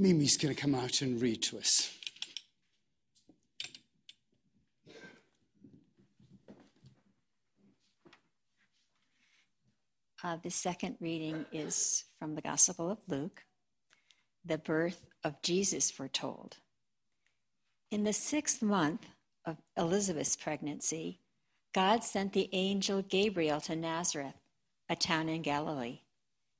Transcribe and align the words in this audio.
Mimi's 0.00 0.36
going 0.36 0.54
to 0.54 0.60
come 0.60 0.76
out 0.76 1.02
and 1.02 1.20
read 1.20 1.42
to 1.42 1.58
us. 1.58 1.92
Uh, 10.22 10.36
the 10.40 10.50
second 10.50 10.96
reading 11.00 11.44
is 11.52 12.04
from 12.20 12.36
the 12.36 12.40
Gospel 12.40 12.92
of 12.92 12.98
Luke, 13.08 13.42
the 14.44 14.58
birth 14.58 15.04
of 15.24 15.42
Jesus 15.42 15.90
foretold. 15.90 16.58
In 17.90 18.04
the 18.04 18.12
sixth 18.12 18.62
month 18.62 19.04
of 19.44 19.56
Elizabeth's 19.76 20.36
pregnancy, 20.36 21.20
God 21.74 22.04
sent 22.04 22.32
the 22.32 22.48
angel 22.52 23.02
Gabriel 23.02 23.60
to 23.62 23.74
Nazareth, 23.74 24.38
a 24.88 24.94
town 24.94 25.28
in 25.28 25.42
Galilee, 25.42 26.02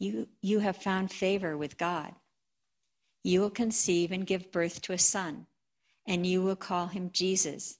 You, 0.00 0.28
you 0.40 0.60
have 0.60 0.78
found 0.78 1.12
favor 1.12 1.56
with 1.58 1.76
God. 1.76 2.14
You 3.22 3.42
will 3.42 3.50
conceive 3.50 4.10
and 4.10 4.26
give 4.26 4.50
birth 4.50 4.80
to 4.82 4.94
a 4.94 4.98
son, 4.98 5.46
and 6.06 6.26
you 6.26 6.42
will 6.42 6.56
call 6.56 6.86
him 6.86 7.10
Jesus. 7.12 7.76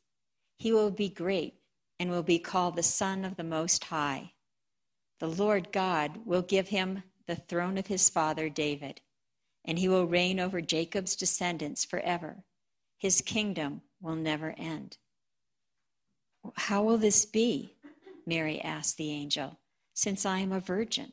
He 0.59 0.71
will 0.71 0.91
be 0.91 1.09
great 1.09 1.55
and 1.99 2.11
will 2.11 2.23
be 2.23 2.39
called 2.39 2.77
the 2.77 2.83
Son 2.83 3.25
of 3.25 3.37
the 3.37 3.45
Most 3.45 3.85
High. 3.85 4.33
The 5.19 5.29
Lord 5.29 5.73
God 5.73 6.21
will 6.27 6.43
give 6.43 6.69
him 6.69 7.03
the 7.27 7.37
throne 7.37 7.79
of 7.79 7.87
his 7.87 8.11
father 8.11 8.51
David, 8.51 9.01
and 9.65 9.79
he 9.79 9.89
will 9.89 10.07
reign 10.07 10.39
over 10.39 10.61
Jacob's 10.61 11.17
descendants 11.17 11.87
forever. 11.87 12.45
His 12.99 13.23
kingdom 13.23 13.81
will 14.03 14.17
never 14.17 14.55
end. 14.59 14.99
How 16.55 16.83
will 16.83 16.99
this 16.99 17.25
be? 17.25 17.77
Mary 18.27 18.61
asked 18.61 18.99
the 18.99 19.11
angel, 19.11 19.59
since 19.95 20.27
I 20.27 20.41
am 20.41 20.53
a 20.53 20.61
virgin. 20.61 21.13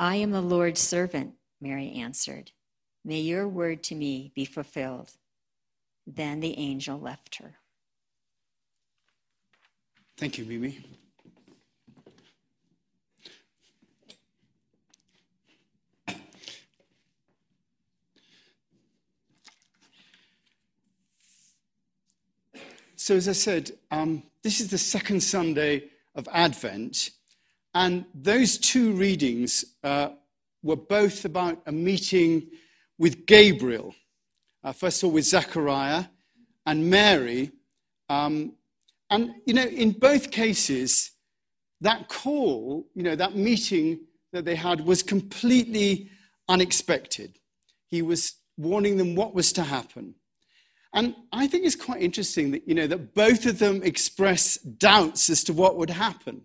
I 0.00 0.16
am 0.16 0.30
the 0.30 0.40
Lord's 0.40 0.80
servant, 0.80 1.34
Mary 1.60 1.92
answered. 1.92 2.52
May 3.04 3.20
your 3.20 3.46
word 3.46 3.82
to 3.84 3.94
me 3.94 4.32
be 4.34 4.46
fulfilled. 4.46 5.10
Then 6.06 6.40
the 6.40 6.58
angel 6.58 6.98
left 6.98 7.34
her. 7.34 7.56
Thank 10.16 10.38
you, 10.38 10.46
Mimi. 10.46 10.78
So, 22.96 23.16
as 23.16 23.28
I 23.28 23.32
said, 23.32 23.72
um, 23.90 24.22
this 24.42 24.60
is 24.60 24.70
the 24.70 24.78
second 24.78 25.22
Sunday 25.22 25.90
of 26.14 26.26
Advent, 26.32 27.10
and 27.74 28.04
those 28.14 28.58
two 28.58 28.92
readings 28.92 29.64
uh, 29.84 30.10
were 30.62 30.76
both 30.76 31.24
about 31.24 31.62
a 31.66 31.72
meeting 31.72 32.48
with 32.98 33.26
Gabriel. 33.26 33.94
Uh, 34.62 34.72
first 34.72 35.02
of 35.02 35.06
all, 35.06 35.12
with 35.12 35.24
Zechariah 35.24 36.04
and 36.66 36.90
Mary. 36.90 37.52
Um, 38.08 38.54
and, 39.08 39.34
you 39.46 39.54
know, 39.54 39.64
in 39.64 39.92
both 39.92 40.30
cases, 40.30 41.12
that 41.80 42.08
call, 42.08 42.86
you 42.94 43.02
know, 43.02 43.16
that 43.16 43.36
meeting 43.36 44.00
that 44.32 44.44
they 44.44 44.54
had 44.54 44.82
was 44.82 45.02
completely 45.02 46.10
unexpected. 46.48 47.38
He 47.88 48.02
was 48.02 48.34
warning 48.56 48.96
them 48.98 49.14
what 49.14 49.34
was 49.34 49.52
to 49.54 49.62
happen. 49.62 50.14
And 50.92 51.14
I 51.32 51.46
think 51.46 51.64
it's 51.64 51.76
quite 51.76 52.02
interesting 52.02 52.50
that, 52.50 52.68
you 52.68 52.74
know, 52.74 52.86
that 52.86 53.14
both 53.14 53.46
of 53.46 53.58
them 53.58 53.82
express 53.82 54.56
doubts 54.56 55.30
as 55.30 55.44
to 55.44 55.52
what 55.52 55.76
would 55.76 55.90
happen. 55.90 56.42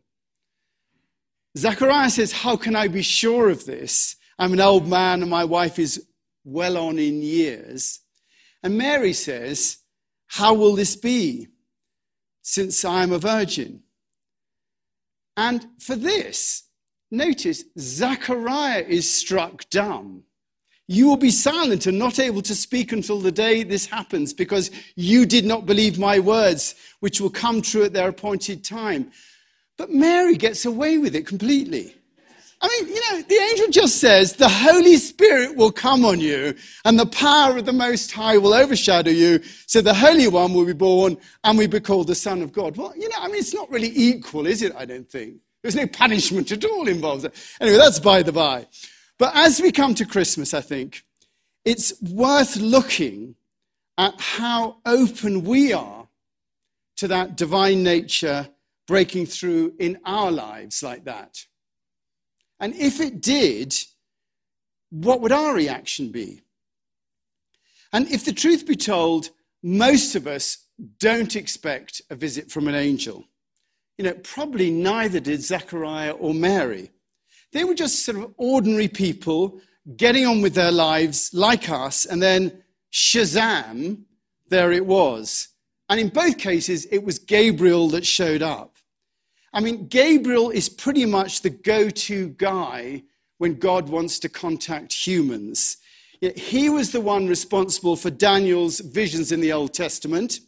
Zachariah 1.57 2.09
says, 2.09 2.31
How 2.31 2.55
can 2.55 2.75
I 2.75 2.87
be 2.87 3.01
sure 3.01 3.49
of 3.49 3.65
this? 3.65 4.15
I'm 4.37 4.53
an 4.53 4.59
old 4.59 4.87
man 4.87 5.21
and 5.21 5.31
my 5.31 5.45
wife 5.45 5.79
is 5.79 6.05
well 6.43 6.77
on 6.77 6.99
in 6.99 7.21
years. 7.21 8.01
And 8.61 8.77
Mary 8.77 9.13
says, 9.13 9.77
How 10.27 10.53
will 10.53 10.75
this 10.75 10.95
be 10.95 11.47
since 12.41 12.83
I 12.83 13.03
am 13.03 13.11
a 13.11 13.19
virgin? 13.19 13.83
And 15.37 15.67
for 15.79 15.95
this, 15.95 16.63
notice, 17.11 17.63
Zachariah 17.77 18.85
is 18.87 19.11
struck 19.11 19.69
dumb. 19.69 20.23
You 20.87 21.07
will 21.07 21.17
be 21.17 21.31
silent 21.31 21.87
and 21.87 21.97
not 21.97 22.19
able 22.19 22.43
to 22.43 22.53
speak 22.53 22.91
until 22.91 23.19
the 23.19 23.31
day 23.31 23.63
this 23.63 23.87
happens, 23.87 24.33
because 24.33 24.69
you 24.95 25.25
did 25.25 25.43
not 25.43 25.65
believe 25.65 25.97
my 25.97 26.19
words, 26.19 26.75
which 26.99 27.19
will 27.19 27.31
come 27.31 27.61
true 27.61 27.85
at 27.85 27.93
their 27.93 28.09
appointed 28.09 28.63
time. 28.63 29.11
But 29.77 29.89
Mary 29.91 30.37
gets 30.37 30.65
away 30.65 30.97
with 30.97 31.15
it 31.15 31.27
completely. 31.27 31.95
I 32.61 32.67
mean, 32.67 32.95
you 32.95 33.01
know, 33.11 33.21
the 33.21 33.35
angel 33.35 33.67
just 33.69 33.97
says, 33.97 34.33
the 34.33 34.49
Holy 34.49 34.95
Spirit 34.95 35.55
will 35.55 35.71
come 35.71 36.05
on 36.05 36.19
you, 36.19 36.55
and 36.85 36.97
the 36.97 37.05
power 37.05 37.57
of 37.57 37.65
the 37.65 37.73
Most 37.73 38.11
High 38.11 38.37
will 38.37 38.53
overshadow 38.53 39.11
you, 39.11 39.41
so 39.67 39.81
the 39.81 39.93
Holy 39.93 40.27
One 40.27 40.53
will 40.53 40.65
be 40.65 40.73
born, 40.73 41.17
and 41.43 41.57
we 41.57 41.67
be 41.67 41.81
called 41.81 42.07
the 42.07 42.15
Son 42.15 42.41
of 42.41 42.53
God. 42.53 42.77
Well, 42.77 42.93
you 42.95 43.09
know, 43.09 43.17
I 43.19 43.27
mean, 43.27 43.35
it's 43.35 43.53
not 43.53 43.69
really 43.69 43.91
equal, 43.93 44.47
is 44.47 44.61
it? 44.61 44.73
I 44.75 44.85
don't 44.85 45.09
think. 45.09 45.35
There's 45.61 45.75
no 45.75 45.87
punishment 45.87 46.51
at 46.51 46.63
all 46.63 46.87
involved. 46.87 47.27
Anyway, 47.59 47.77
that's 47.77 47.99
by 47.99 48.23
the 48.23 48.31
by. 48.31 48.67
But 49.17 49.35
as 49.35 49.61
we 49.61 49.71
come 49.71 49.93
to 49.95 50.05
Christmas, 50.05 50.53
I 50.53 50.61
think 50.61 51.03
it's 51.65 52.01
worth 52.01 52.55
looking 52.55 53.35
at 53.97 54.19
how 54.19 54.77
open 54.85 55.43
we 55.43 55.73
are 55.73 56.07
to 56.97 57.07
that 57.09 57.35
divine 57.35 57.83
nature 57.83 58.47
breaking 58.87 59.25
through 59.25 59.73
in 59.79 59.99
our 60.05 60.31
lives 60.31 60.83
like 60.83 61.05
that. 61.05 61.45
And 62.59 62.75
if 62.75 62.99
it 62.99 63.21
did, 63.21 63.75
what 64.89 65.21
would 65.21 65.31
our 65.31 65.53
reaction 65.53 66.11
be? 66.11 66.41
And 67.91 68.07
if 68.09 68.25
the 68.25 68.33
truth 68.33 68.65
be 68.65 68.75
told, 68.75 69.29
most 69.63 70.15
of 70.15 70.27
us 70.27 70.65
don't 70.99 71.35
expect 71.35 72.01
a 72.09 72.15
visit 72.15 72.51
from 72.51 72.67
an 72.67 72.75
angel. 72.75 73.25
You 73.97 74.05
know, 74.05 74.13
probably 74.13 74.69
neither 74.69 75.19
did 75.19 75.41
Zechariah 75.41 76.11
or 76.11 76.33
Mary. 76.33 76.91
They 77.51 77.63
were 77.63 77.73
just 77.73 78.03
sort 78.03 78.17
of 78.17 78.33
ordinary 78.37 78.89
people 78.89 79.61
getting 79.95 80.25
on 80.25 80.41
with 80.41 80.55
their 80.55 80.71
lives 80.71 81.31
like 81.33 81.69
us, 81.69 82.05
and 82.05 82.21
then 82.21 82.63
Shazam, 82.91 84.03
there 84.49 84.71
it 84.71 84.85
was. 84.85 85.49
And 85.89 85.99
in 85.99 86.09
both 86.09 86.37
cases, 86.37 86.85
it 86.91 87.03
was 87.03 87.19
Gabriel 87.19 87.89
that 87.89 88.05
showed 88.05 88.41
up. 88.41 88.74
I 89.55 89.61
mean, 89.61 89.87
Gabriel 89.87 90.49
is 90.49 90.67
pretty 90.67 91.05
much 91.05 91.41
the 91.41 91.49
go 91.49 91.89
to 91.89 92.27
guy 92.27 93.03
when 93.37 93.55
God 93.55 93.87
wants 93.87 94.19
to 94.19 94.27
contact 94.27 94.91
humans. 94.91 95.77
He 96.19 96.69
was 96.69 96.91
the 96.91 96.99
one 96.99 97.27
responsible 97.27 97.95
for 97.95 98.09
Daniel's 98.09 98.81
visions 98.81 99.31
in 99.31 99.39
the 99.39 99.53
Old 99.53 99.73
Testament. 99.73 100.41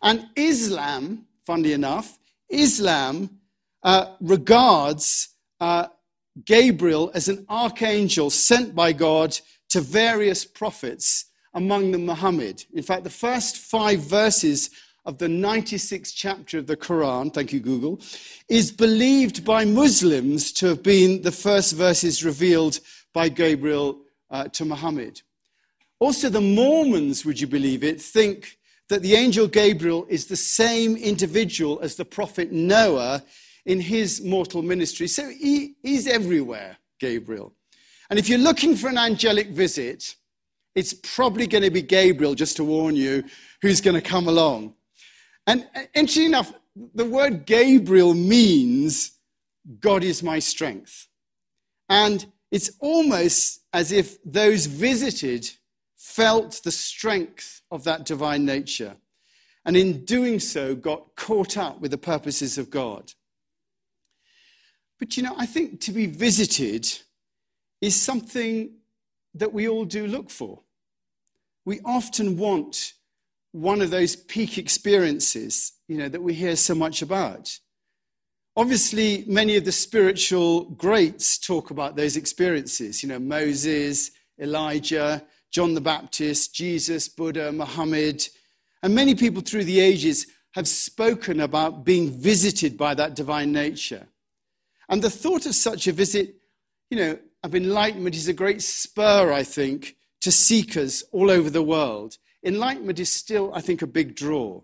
And 0.00 0.28
Islam, 0.34 1.26
funnily 1.44 1.74
enough, 1.74 2.18
Islam 2.48 3.38
uh, 3.82 4.14
regards 4.18 5.28
uh, 5.60 5.88
Gabriel 6.42 7.10
as 7.12 7.28
an 7.28 7.44
archangel 7.50 8.30
sent 8.30 8.74
by 8.74 8.94
God 8.94 9.38
to 9.68 9.82
various 9.82 10.46
prophets, 10.46 11.26
among 11.52 11.90
them 11.90 12.06
Muhammad. 12.06 12.64
In 12.72 12.82
fact, 12.82 13.04
the 13.04 13.10
first 13.10 13.58
five 13.58 14.00
verses 14.00 14.70
of 15.08 15.16
the 15.16 15.26
96th 15.26 16.12
chapter 16.14 16.58
of 16.58 16.66
the 16.66 16.76
Quran, 16.76 17.32
thank 17.32 17.50
you, 17.50 17.60
Google, 17.60 17.98
is 18.46 18.70
believed 18.70 19.42
by 19.42 19.64
Muslims 19.64 20.52
to 20.52 20.66
have 20.66 20.82
been 20.82 21.22
the 21.22 21.32
first 21.32 21.74
verses 21.74 22.22
revealed 22.22 22.78
by 23.14 23.30
Gabriel 23.30 24.02
uh, 24.30 24.48
to 24.48 24.66
Muhammad. 24.66 25.22
Also, 25.98 26.28
the 26.28 26.42
Mormons, 26.42 27.24
would 27.24 27.40
you 27.40 27.46
believe 27.46 27.82
it, 27.82 28.02
think 28.02 28.58
that 28.90 29.00
the 29.00 29.14
angel 29.14 29.48
Gabriel 29.48 30.04
is 30.10 30.26
the 30.26 30.36
same 30.36 30.94
individual 30.94 31.80
as 31.80 31.96
the 31.96 32.04
prophet 32.04 32.52
Noah 32.52 33.24
in 33.64 33.80
his 33.80 34.20
mortal 34.20 34.60
ministry. 34.60 35.08
So 35.08 35.30
he, 35.30 35.76
he's 35.82 36.06
everywhere, 36.06 36.76
Gabriel. 37.00 37.54
And 38.10 38.18
if 38.18 38.28
you're 38.28 38.38
looking 38.38 38.76
for 38.76 38.88
an 38.88 38.98
angelic 38.98 39.48
visit, 39.48 40.16
it's 40.74 40.92
probably 40.92 41.46
going 41.46 41.64
to 41.64 41.70
be 41.70 41.80
Gabriel, 41.80 42.34
just 42.34 42.56
to 42.56 42.64
warn 42.64 42.94
you, 42.94 43.24
who's 43.62 43.80
going 43.80 43.94
to 43.94 44.06
come 44.06 44.28
along. 44.28 44.74
And 45.48 45.66
interesting 45.94 46.26
enough, 46.26 46.52
the 46.94 47.06
word 47.06 47.46
Gabriel 47.46 48.12
means 48.12 49.12
God 49.80 50.04
is 50.04 50.22
my 50.22 50.40
strength. 50.40 51.08
And 51.88 52.30
it's 52.50 52.70
almost 52.80 53.62
as 53.72 53.90
if 53.90 54.18
those 54.24 54.66
visited 54.66 55.48
felt 55.96 56.60
the 56.64 56.70
strength 56.70 57.62
of 57.70 57.84
that 57.84 58.04
divine 58.04 58.44
nature. 58.44 58.96
And 59.64 59.74
in 59.74 60.04
doing 60.04 60.38
so, 60.38 60.74
got 60.74 61.16
caught 61.16 61.56
up 61.56 61.80
with 61.80 61.92
the 61.92 61.98
purposes 61.98 62.58
of 62.58 62.68
God. 62.68 63.14
But 64.98 65.16
you 65.16 65.22
know, 65.22 65.34
I 65.38 65.46
think 65.46 65.80
to 65.82 65.92
be 65.92 66.04
visited 66.04 66.86
is 67.80 67.96
something 67.96 68.74
that 69.32 69.54
we 69.54 69.66
all 69.66 69.86
do 69.86 70.06
look 70.06 70.28
for. 70.28 70.60
We 71.64 71.80
often 71.86 72.36
want 72.36 72.92
one 73.52 73.80
of 73.80 73.90
those 73.90 74.16
peak 74.16 74.58
experiences, 74.58 75.72
you 75.88 75.96
know, 75.96 76.08
that 76.08 76.22
we 76.22 76.34
hear 76.34 76.56
so 76.56 76.74
much 76.74 77.02
about. 77.02 77.58
Obviously, 78.56 79.24
many 79.26 79.56
of 79.56 79.64
the 79.64 79.72
spiritual 79.72 80.64
greats 80.70 81.38
talk 81.38 81.70
about 81.70 81.96
those 81.96 82.16
experiences, 82.16 83.02
you 83.02 83.08
know, 83.08 83.18
Moses, 83.18 84.10
Elijah, 84.40 85.24
John 85.50 85.74
the 85.74 85.80
Baptist, 85.80 86.54
Jesus, 86.54 87.08
Buddha, 87.08 87.52
Muhammad, 87.52 88.26
and 88.82 88.94
many 88.94 89.14
people 89.14 89.42
through 89.42 89.64
the 89.64 89.80
ages 89.80 90.26
have 90.52 90.68
spoken 90.68 91.40
about 91.40 91.84
being 91.84 92.10
visited 92.10 92.76
by 92.76 92.94
that 92.94 93.14
divine 93.14 93.52
nature. 93.52 94.08
And 94.88 95.02
the 95.02 95.10
thought 95.10 95.46
of 95.46 95.54
such 95.54 95.86
a 95.86 95.92
visit, 95.92 96.36
you 96.90 96.98
know, 96.98 97.18
of 97.44 97.54
enlightenment 97.54 98.16
is 98.16 98.28
a 98.28 98.32
great 98.32 98.62
spur, 98.62 99.32
I 99.32 99.42
think, 99.42 99.96
to 100.22 100.32
seekers 100.32 101.04
all 101.12 101.30
over 101.30 101.50
the 101.50 101.62
world. 101.62 102.18
Enlightenment 102.48 102.98
is 102.98 103.12
still, 103.12 103.52
I 103.54 103.60
think, 103.60 103.82
a 103.82 103.86
big 103.86 104.14
draw. 104.16 104.62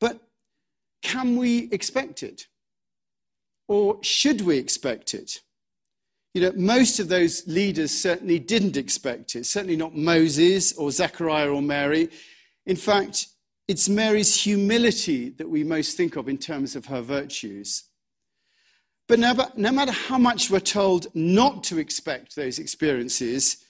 But 0.00 0.18
can 1.02 1.36
we 1.36 1.68
expect 1.70 2.22
it? 2.22 2.46
Or 3.68 3.98
should 4.02 4.40
we 4.40 4.56
expect 4.56 5.12
it? 5.12 5.40
You 6.32 6.40
know, 6.40 6.52
most 6.56 6.98
of 6.98 7.08
those 7.08 7.46
leaders 7.46 7.90
certainly 7.90 8.38
didn't 8.38 8.78
expect 8.78 9.36
it, 9.36 9.44
certainly 9.44 9.76
not 9.76 9.94
Moses 9.94 10.72
or 10.72 10.90
Zechariah 10.90 11.50
or 11.50 11.60
Mary. 11.60 12.08
In 12.64 12.76
fact, 12.76 13.26
it's 13.68 13.90
Mary's 13.90 14.34
humility 14.34 15.28
that 15.28 15.50
we 15.50 15.62
most 15.62 15.98
think 15.98 16.16
of 16.16 16.30
in 16.30 16.38
terms 16.38 16.74
of 16.74 16.86
her 16.86 17.02
virtues. 17.02 17.84
But 19.06 19.18
no, 19.18 19.34
no 19.56 19.70
matter 19.70 19.92
how 19.92 20.16
much 20.16 20.50
we're 20.50 20.60
told 20.60 21.14
not 21.14 21.62
to 21.64 21.78
expect 21.78 22.34
those 22.34 22.58
experiences, 22.58 23.61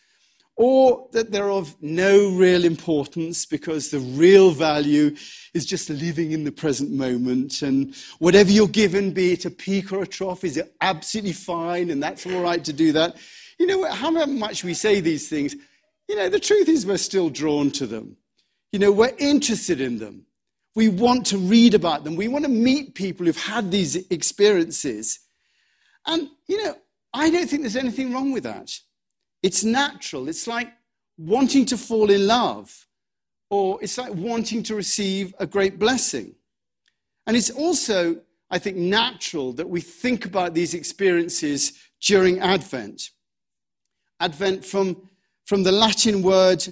or 0.57 1.09
that 1.13 1.33
they're 1.33 1.51
of 1.51 1.75
no 1.81 2.31
real 2.31 2.65
importance 2.65 3.47
because 3.47 3.91
the 3.91 3.99
real 3.99 4.51
value 4.51 5.15
is 5.55 5.65
just 5.65 5.89
living 5.89 6.33
in 6.33 6.45
the 6.45 6.53
present 6.53 6.91
moment. 6.91 7.63
And 7.63 7.95
whatever 8.19 8.51
you're 8.51 8.69
given, 8.69 9.13
be 9.13 9.33
it 9.33 9.47
a 9.47 9.51
peak 9.51 9.93
or 9.93 10.03
a 10.03 10.07
trough, 10.07 10.45
is 10.45 10.63
absolutely 10.81 11.33
fine, 11.33 11.91
and 11.91 12.03
that's 12.03 12.27
all 12.27 12.43
right 12.43 12.63
to 12.65 12.73
do 12.73 12.93
that. 12.93 13.17
You 13.59 13.67
know, 13.67 13.91
however 13.91 14.31
much 14.31 14.65
we 14.65 14.75
say 14.75 15.01
these 15.01 15.29
things, 15.29 15.57
you 16.09 16.17
know, 16.17 16.29
the 16.29 16.41
truth 16.41 16.69
is 16.69 16.85
we're 16.85 16.99
still 16.99 17.31
drawn 17.31 17.71
to 17.73 17.87
them. 17.87 18.17
You 18.73 18.79
know, 18.79 18.93
we're 18.93 19.15
interested 19.19 19.81
in 19.81 19.99
them. 19.99 20.27
We 20.75 20.89
want 20.89 21.27
to 21.27 21.39
read 21.39 21.75
about 21.75 22.05
them. 22.05 22.17
We 22.17 22.29
want 22.29 22.45
to 22.45 22.51
meet 22.51 22.95
people 22.95 23.27
who've 23.27 23.37
had 23.37 23.71
these 23.71 23.97
experiences. 24.11 25.21
And, 26.07 26.29
you 26.47 26.63
know, 26.63 26.75
I 27.13 27.31
don't 27.31 27.49
think 27.49 27.63
there's 27.63 27.77
anything 27.77 28.13
wrong 28.13 28.33
with 28.33 28.45
that. 28.45 28.73
It's 29.43 29.65
natural. 29.65 30.29
It's 30.29 30.47
like 30.47 30.73
wanting 31.19 31.67
to 31.67 31.77
fall 31.77 32.11
in 32.11 32.27
love, 32.27 32.87
or 33.51 33.79
it's 33.83 33.99
like 33.99 34.15
wanting 34.15 34.63
to 34.65 34.75
receive 34.75 35.35
a 35.39 35.47
great 35.47 35.79
blessing. 35.79 36.35
And 37.27 37.37
it's 37.37 37.51
also, 37.51 38.21
I 38.51 38.59
think, 38.59 38.77
natural 38.77 39.53
that 39.55 39.69
we 39.69 39.81
think 39.81 40.25
about 40.25 40.55
these 40.55 40.75
experiences 40.75 41.73
during 42.01 42.41
Advent. 42.41 43.11
Advent 44.21 44.65
from, 44.65 45.09
from 45.45 45.63
the 45.63 45.73
Latin 45.73 46.23
word, 46.23 46.67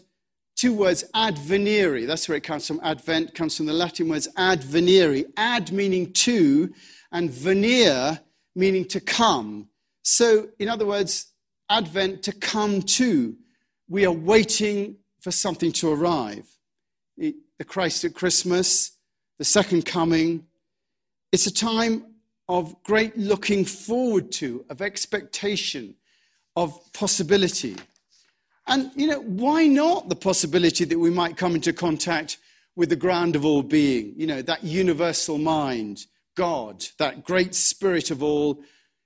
two 0.56 0.72
words, 0.72 1.04
ad 1.14 1.36
venire. 1.36 2.06
That's 2.06 2.28
where 2.28 2.36
it 2.36 2.44
comes 2.44 2.66
from. 2.66 2.80
Advent 2.82 3.34
comes 3.34 3.56
from 3.56 3.66
the 3.66 3.72
Latin 3.72 4.08
words 4.08 4.28
ad 4.36 4.62
venire. 4.62 5.24
Ad 5.36 5.72
meaning 5.72 6.12
to, 6.12 6.72
and 7.12 7.30
venire 7.30 8.20
meaning 8.54 8.84
to 8.86 9.00
come. 9.00 9.68
So, 10.02 10.48
in 10.58 10.68
other 10.68 10.86
words, 10.86 11.32
Advent 11.70 12.24
to 12.24 12.32
come 12.32 12.82
to. 12.82 13.36
We 13.88 14.04
are 14.04 14.12
waiting 14.12 14.96
for 15.20 15.30
something 15.30 15.72
to 15.72 15.90
arrive. 15.90 16.46
The 17.16 17.34
Christ 17.64 18.04
at 18.04 18.14
Christmas, 18.14 18.92
the 19.38 19.44
second 19.44 19.86
coming. 19.86 20.46
It's 21.32 21.46
a 21.46 21.54
time 21.54 22.04
of 22.48 22.82
great 22.82 23.16
looking 23.16 23.64
forward 23.64 24.32
to, 24.32 24.64
of 24.68 24.82
expectation, 24.82 25.94
of 26.56 26.78
possibility. 26.92 27.76
And, 28.66 28.90
you 28.96 29.06
know, 29.06 29.20
why 29.20 29.66
not 29.66 30.08
the 30.08 30.16
possibility 30.16 30.84
that 30.84 30.98
we 30.98 31.10
might 31.10 31.36
come 31.36 31.54
into 31.54 31.72
contact 31.72 32.38
with 32.74 32.88
the 32.88 32.96
ground 32.96 33.36
of 33.36 33.44
all 33.44 33.62
being, 33.62 34.14
you 34.16 34.26
know, 34.26 34.42
that 34.42 34.64
universal 34.64 35.38
mind, 35.38 36.06
God, 36.36 36.84
that 36.98 37.24
great 37.24 37.54
spirit 37.54 38.10
of 38.10 38.22
all 38.22 38.62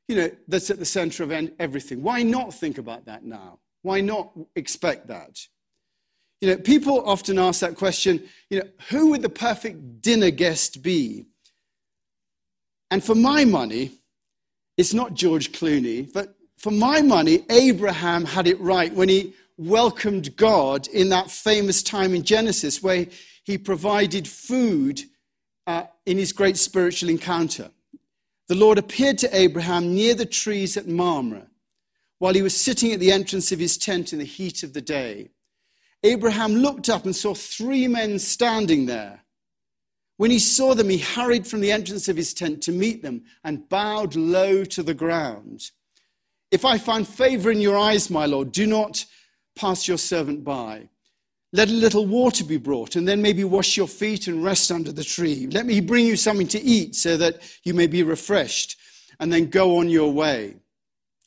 you 0.09 0.17
know, 0.17 0.31
that's 0.49 0.71
at 0.71 0.79
the 0.79 0.85
center 0.85 1.23
of 1.23 1.33
everything. 1.59 2.03
Why 2.03 2.23
not 2.23 2.53
think 2.53 2.79
about 2.79 3.07
that 3.07 3.25
now? 3.25 3.59
Why 3.83 4.01
not 4.01 4.33
expect 4.55 5.09
that? 5.09 5.41
You 6.41 6.51
know, 6.51 6.57
people 6.57 7.09
often 7.09 7.39
ask 7.39 7.61
that 7.61 7.77
question, 7.77 8.23
you 8.51 8.61
know, 8.61 8.69
who 8.91 9.11
would 9.11 9.23
the 9.23 9.29
perfect 9.29 10.03
dinner 10.03 10.31
guest 10.31 10.83
be? 10.83 11.27
And 12.91 13.03
for 13.03 13.15
my 13.15 13.45
money, 13.45 13.93
it's 14.77 14.93
not 14.93 15.15
George 15.15 15.53
Clooney, 15.53 16.13
but 16.13 16.35
for 16.59 16.71
my 16.71 17.01
money, 17.01 17.45
Abraham 17.51 18.25
had 18.25 18.47
it 18.47 18.61
right 18.61 18.93
when 18.93 19.09
he 19.09 19.33
welcomed 19.57 20.37
God 20.37 20.87
in 20.89 21.09
that 21.11 21.31
famous 21.31 21.83
time 21.83 22.15
in 22.15 22.25
Genesis 22.25 22.83
where 22.83 23.07
he 23.45 23.57
provided 23.57 24.27
food 24.27 25.03
uh, 25.67 25.85
in 26.05 26.19
his 26.19 26.33
great 26.33 26.57
spiritual 26.57 27.09
encounter 27.09 27.71
the 28.49 28.55
Lord 28.55 28.79
appeared 28.79 29.19
to 29.19 29.37
Abraham 29.37 29.95
near 29.95 30.15
the 30.15 30.27
trees 30.27 30.77
at 30.77 30.87
Mamre 30.87 31.49
while 32.19 32.35
he 32.35 32.43
was 32.43 32.59
sitting 32.59 32.93
at 32.93 33.01
the 33.01 33.13
entrance 33.13 33.53
of 33.53 33.59
his 33.59 33.77
tent 33.77 34.13
in 34.13 34.19
the 34.19 34.25
heat 34.25 34.63
of 34.63 34.73
the 34.73 34.81
day. 34.81 35.31
Abraham 36.03 36.55
looked 36.55 36.89
up 36.89 37.05
and 37.05 37.17
saw 37.17 37.35
three 37.35 37.89
men 37.89 38.19
standing 38.19 38.87
there. 38.87 39.25
When 40.17 40.31
he 40.31 40.39
saw 40.39 40.75
them, 40.75 40.91
he 40.91 40.99
hurried 40.99 41.47
from 41.47 41.61
the 41.61 41.73
entrance 41.73 42.09
of 42.09 42.17
his 42.17 42.33
tent 42.33 42.63
to 42.63 42.73
meet 42.73 43.03
them 43.03 43.25
and 43.43 43.69
bowed 43.69 44.15
low 44.15 44.65
to 44.65 44.83
the 44.83 44.95
ground. 44.95 45.71
If 46.51 46.65
I 46.65 46.79
find 46.79 47.09
favor 47.09 47.51
in 47.51 47.61
your 47.61 47.77
eyes, 47.77 48.11
my 48.11 48.27
Lord, 48.27 48.53
do 48.53 48.67
not 48.67 49.05
pass 49.57 49.89
your 49.89 49.99
servant 49.99 50.45
by. 50.45 50.89
Let 51.55 51.71
a 51.71 51.73
little 51.73 52.05
water 52.05 52.45
be 52.45 52.57
brought, 52.57 52.97
and 52.97 53.07
then 53.07 53.23
maybe 53.23 53.45
wash 53.45 53.77
your 53.77 53.87
feet 53.87 54.27
and 54.27 54.43
rest 54.43 54.73
under 54.73 54.91
the 54.91 55.05
tree. 55.05 55.47
Let 55.53 55.67
me 55.67 55.79
bring 55.81 56.05
you 56.05 56.17
something 56.17 56.49
to 56.49 56.61
eat 56.61 56.97
so 56.97 57.17
that 57.17 57.43
you 57.63 57.75
may 57.75 57.87
be 57.87 58.03
refreshed, 58.03 58.77
and 59.21 59.33
then 59.33 59.51
go 59.51 59.79
on 59.79 59.89
your 59.89 60.13
way, 60.13 60.57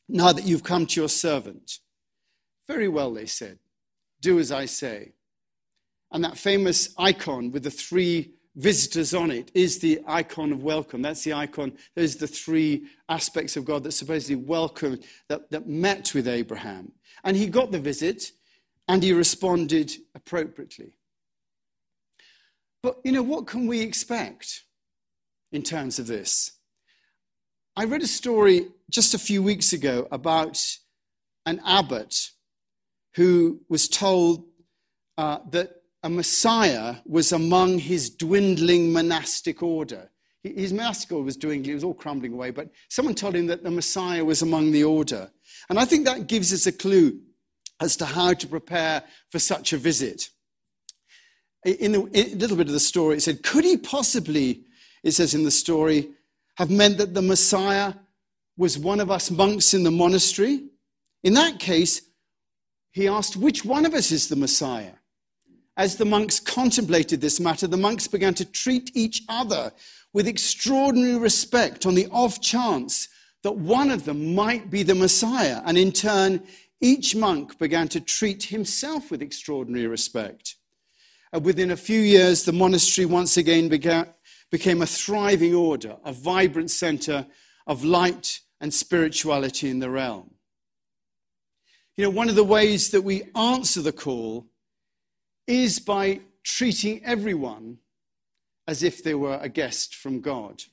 now 0.09 0.33
that 0.33 0.43
you've 0.43 0.65
come 0.65 0.85
to 0.85 0.99
your 0.99 1.07
servant. 1.07 1.79
Very 2.67 2.89
well, 2.89 3.13
they 3.13 3.25
said. 3.25 3.59
Do 4.19 4.37
as 4.37 4.51
I 4.51 4.65
say. 4.65 5.13
And 6.11 6.25
that 6.25 6.37
famous 6.37 6.93
icon 6.97 7.53
with 7.53 7.63
the 7.63 7.71
three 7.71 8.33
visitors 8.53 9.13
on 9.13 9.31
it 9.31 9.49
is 9.53 9.79
the 9.79 10.01
icon 10.05 10.51
of 10.51 10.61
welcome. 10.61 11.01
That's 11.01 11.23
the 11.23 11.35
icon. 11.35 11.71
Those 11.95 12.17
are 12.17 12.19
the 12.19 12.27
three 12.27 12.87
aspects 13.07 13.55
of 13.55 13.63
God 13.63 13.85
that 13.85 13.93
supposedly 13.93 14.35
welcomed, 14.35 15.05
that, 15.29 15.49
that 15.51 15.69
met 15.69 16.13
with 16.13 16.27
Abraham. 16.27 16.91
And 17.23 17.37
he 17.37 17.47
got 17.47 17.71
the 17.71 17.79
visit 17.79 18.33
and 18.87 19.03
he 19.03 19.13
responded 19.13 19.91
appropriately. 20.15 20.93
But, 22.81 22.99
you 23.03 23.11
know, 23.11 23.23
what 23.23 23.47
can 23.47 23.67
we 23.67 23.81
expect 23.81 24.63
in 25.51 25.63
terms 25.63 25.99
of 25.99 26.07
this? 26.07 26.51
I 27.75 27.85
read 27.85 28.01
a 28.01 28.07
story 28.07 28.67
just 28.89 29.13
a 29.13 29.19
few 29.19 29.43
weeks 29.43 29.73
ago 29.73 30.07
about 30.11 30.63
an 31.45 31.61
abbot 31.65 32.31
who 33.15 33.61
was 33.69 33.87
told 33.87 34.45
uh, 35.17 35.39
that 35.51 35.71
a 36.03 36.09
Messiah 36.09 36.95
was 37.05 37.31
among 37.31 37.79
his 37.79 38.09
dwindling 38.09 38.93
monastic 38.93 39.61
order. 39.61 40.09
His 40.43 40.71
monastic 40.71 41.11
order 41.11 41.25
was 41.25 41.35
doing, 41.35 41.65
it 41.65 41.73
was 41.73 41.83
all 41.83 41.93
crumbling 41.93 42.33
away, 42.33 42.51
but 42.51 42.69
someone 42.89 43.15
told 43.15 43.35
him 43.35 43.47
that 43.47 43.63
the 43.63 43.71
Messiah 43.71 44.23
was 44.23 44.41
among 44.41 44.71
the 44.71 44.83
order. 44.83 45.29
And 45.69 45.79
I 45.79 45.85
think 45.85 46.05
that 46.05 46.27
gives 46.27 46.53
us 46.53 46.67
a 46.67 46.71
clue 46.71 47.19
as 47.79 47.95
to 47.97 48.05
how 48.05 48.33
to 48.33 48.47
prepare 48.47 49.03
for 49.29 49.39
such 49.39 49.73
a 49.73 49.77
visit. 49.77 50.29
In, 51.65 51.95
a 51.95 51.99
little 52.35 52.57
bit 52.57 52.67
of 52.67 52.73
the 52.73 52.79
story, 52.79 53.17
it 53.17 53.21
said, 53.21 53.43
Could 53.43 53.65
he 53.65 53.77
possibly, 53.77 54.63
it 55.03 55.11
says 55.11 55.33
in 55.33 55.43
the 55.43 55.51
story, 55.51 56.09
have 56.55 56.71
meant 56.71 56.97
that 56.97 57.13
the 57.13 57.21
Messiah 57.21 57.93
was 58.57 58.77
one 58.77 58.99
of 58.99 59.11
us 59.11 59.29
monks 59.29 59.73
in 59.73 59.83
the 59.83 59.91
monastery? 59.91 60.63
In 61.23 61.33
that 61.33 61.59
case, 61.59 62.01
he 62.91 63.07
asked, 63.07 63.35
Which 63.35 63.65
one 63.65 63.85
of 63.85 63.93
us 63.93 64.11
is 64.11 64.27
the 64.27 64.35
Messiah? 64.35 64.93
As 65.75 65.97
the 65.97 66.05
monks 66.05 66.39
contemplated 66.39 67.21
this 67.21 67.39
matter, 67.39 67.67
the 67.67 67.77
monks 67.77 68.07
began 68.07 68.33
to 68.35 68.45
treat 68.45 68.89
each 68.95 69.21
other 69.29 69.71
with 70.13 70.27
extraordinary 70.27 71.17
respect 71.17 71.85
on 71.85 71.93
the 71.93 72.07
off 72.07 72.41
chance 72.41 73.09
that 73.43 73.51
one 73.51 73.91
of 73.91 74.05
them 74.05 74.33
might 74.33 74.71
be 74.71 74.81
the 74.81 74.95
Messiah. 74.95 75.61
And 75.65 75.77
in 75.77 75.91
turn, 75.91 76.41
each 76.79 77.15
monk 77.15 77.57
began 77.57 77.87
to 77.89 77.99
treat 77.99 78.43
himself 78.43 79.09
with 79.09 79.21
extraordinary 79.21 79.87
respect. 79.87 80.55
And 81.33 81.43
within 81.43 81.71
a 81.71 81.77
few 81.77 81.99
years, 81.99 82.43
the 82.43 82.53
monastery 82.53 83.05
once 83.05 83.37
again 83.37 83.67
began, 83.67 84.07
became 84.51 84.81
a 84.81 84.85
thriving 84.85 85.55
order, 85.55 85.97
a 86.05 86.13
vibrant 86.13 86.71
center 86.71 87.25
of 87.65 87.83
light 87.83 88.39
and 88.61 88.73
spirituality 88.73 89.69
in 89.69 89.79
the 89.79 89.89
realm. 89.89 90.31
You 91.95 92.05
know, 92.05 92.11
one 92.11 92.29
of 92.29 92.35
the 92.35 92.43
ways 92.43 92.91
that 92.91 93.01
we 93.01 93.23
answer 93.35 93.81
the 93.81 93.91
call 93.91 94.47
is 95.47 95.79
by 95.79 96.21
treating 96.43 97.03
everyone 97.03 97.79
as 98.67 98.83
if 98.83 99.03
they 99.03 99.15
were 99.15 99.39
a 99.41 99.49
guest 99.49 99.95
from 99.95 100.21
God. 100.21 100.63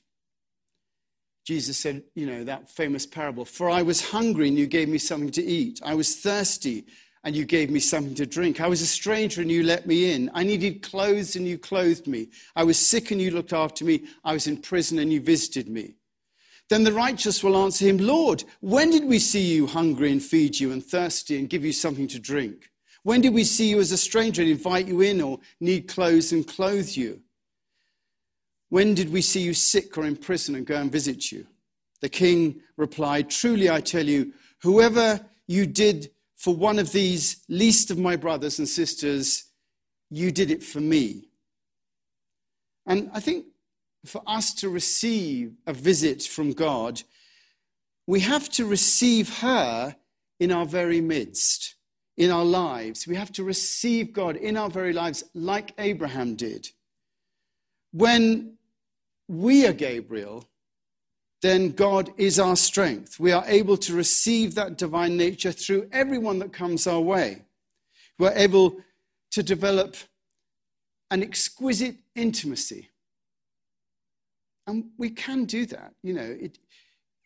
Jesus 1.45 1.77
said, 1.77 2.03
you 2.15 2.25
know, 2.25 2.43
that 2.43 2.69
famous 2.69 3.05
parable 3.05 3.45
For 3.45 3.69
I 3.69 3.83
was 3.83 4.09
hungry 4.09 4.47
and 4.47 4.57
you 4.57 4.65
gave 4.65 4.89
me 4.89 4.97
something 4.97 5.31
to 5.31 5.43
eat. 5.43 5.79
I 5.85 5.93
was 5.93 6.15
thirsty 6.15 6.85
and 7.23 7.35
you 7.35 7.45
gave 7.45 7.69
me 7.69 7.79
something 7.79 8.15
to 8.15 8.25
drink. 8.25 8.59
I 8.59 8.67
was 8.67 8.81
a 8.81 8.87
stranger 8.87 9.41
and 9.41 9.51
you 9.51 9.61
let 9.63 9.85
me 9.85 10.11
in. 10.11 10.31
I 10.33 10.43
needed 10.43 10.81
clothes 10.81 11.35
and 11.35 11.47
you 11.47 11.59
clothed 11.59 12.07
me. 12.07 12.29
I 12.55 12.63
was 12.63 12.79
sick 12.79 13.11
and 13.11 13.21
you 13.21 13.29
looked 13.29 13.53
after 13.53 13.85
me. 13.85 14.05
I 14.23 14.33
was 14.33 14.47
in 14.47 14.57
prison 14.57 14.97
and 14.97 15.13
you 15.13 15.21
visited 15.21 15.69
me. 15.69 15.95
Then 16.67 16.83
the 16.83 16.93
righteous 16.93 17.43
will 17.43 17.57
answer 17.57 17.85
him, 17.85 17.99
Lord, 17.99 18.43
when 18.61 18.89
did 18.89 19.05
we 19.05 19.19
see 19.19 19.53
you 19.53 19.67
hungry 19.67 20.11
and 20.11 20.21
feed 20.21 20.59
you, 20.59 20.71
and 20.71 20.83
thirsty 20.83 21.37
and 21.37 21.47
give 21.49 21.63
you 21.63 21.71
something 21.71 22.07
to 22.07 22.19
drink? 22.19 22.71
When 23.03 23.21
did 23.21 23.35
we 23.35 23.43
see 23.43 23.69
you 23.69 23.79
as 23.79 23.91
a 23.91 23.97
stranger 23.97 24.41
and 24.41 24.49
invite 24.49 24.87
you 24.87 25.01
in, 25.01 25.21
or 25.21 25.39
need 25.59 25.87
clothes 25.87 26.31
and 26.31 26.47
clothe 26.47 26.89
you? 26.89 27.21
When 28.75 28.93
did 28.93 29.09
we 29.09 29.21
see 29.21 29.39
you 29.39 29.53
sick 29.53 29.97
or 29.97 30.03
in 30.03 30.17
prison 30.17 30.53
and 30.53 30.65
go 30.65 30.75
and 30.75 30.91
visit 30.91 31.31
you? 31.31 31.47
The 32.01 32.09
king 32.09 32.59
replied, 32.75 33.29
Truly 33.29 33.69
I 33.69 33.79
tell 33.79 34.05
you, 34.05 34.33
whoever 34.63 35.21
you 35.47 35.65
did 35.65 36.11
for 36.35 36.53
one 36.53 36.77
of 36.77 36.91
these 36.91 37.45
least 37.47 37.89
of 37.89 37.97
my 37.97 38.17
brothers 38.17 38.59
and 38.59 38.67
sisters, 38.67 39.45
you 40.09 40.29
did 40.29 40.51
it 40.51 40.61
for 40.61 40.81
me. 40.81 41.29
And 42.85 43.09
I 43.13 43.21
think 43.21 43.45
for 44.05 44.21
us 44.27 44.53
to 44.55 44.67
receive 44.67 45.53
a 45.65 45.71
visit 45.71 46.23
from 46.23 46.51
God, 46.51 47.01
we 48.07 48.19
have 48.19 48.49
to 48.49 48.65
receive 48.65 49.39
her 49.39 49.95
in 50.41 50.51
our 50.51 50.65
very 50.65 50.99
midst, 50.99 51.75
in 52.17 52.29
our 52.29 52.43
lives. 52.43 53.07
We 53.07 53.15
have 53.15 53.31
to 53.31 53.43
receive 53.45 54.11
God 54.11 54.35
in 54.35 54.57
our 54.57 54.69
very 54.69 54.91
lives, 54.91 55.23
like 55.33 55.71
Abraham 55.77 56.35
did. 56.35 56.67
When 57.93 58.54
we 59.27 59.65
are 59.67 59.73
Gabriel, 59.73 60.45
then 61.41 61.71
God 61.71 62.11
is 62.17 62.39
our 62.39 62.55
strength. 62.55 63.19
We 63.19 63.31
are 63.31 63.43
able 63.47 63.77
to 63.77 63.93
receive 63.93 64.55
that 64.55 64.77
divine 64.77 65.17
nature 65.17 65.51
through 65.51 65.89
everyone 65.91 66.39
that 66.39 66.53
comes 66.53 66.87
our 66.87 67.01
way. 67.01 67.43
We're 68.17 68.33
able 68.33 68.77
to 69.31 69.43
develop 69.43 69.95
an 71.11 71.21
exquisite 71.21 71.97
intimacy 72.15 72.89
and 74.67 74.85
we 74.97 75.09
can 75.09 75.45
do 75.45 75.65
that, 75.67 75.93
you 76.01 76.13
know, 76.13 76.37
it, 76.39 76.57